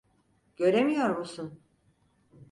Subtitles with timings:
[0.55, 1.59] Göremiyor musun?